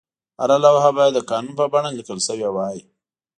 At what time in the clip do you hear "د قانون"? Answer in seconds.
1.15-1.53